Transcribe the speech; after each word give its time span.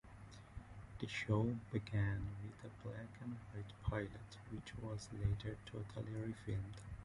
The 0.97 1.07
show 1.07 1.55
began 1.71 2.25
with 2.41 2.71
a 2.71 2.75
black 2.87 3.05
and 3.21 3.37
white 3.53 3.71
pilot, 3.83 4.37
which 4.51 4.75
was 4.81 5.07
later 5.13 5.55
totally 5.67 6.11
re-filmed. 6.25 6.81